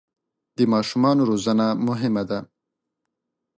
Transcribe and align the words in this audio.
د 0.57 0.59
ماشومانو 0.73 1.21
روزنه 1.29 1.67
مهمه 1.87 2.23
ده. 2.29 2.39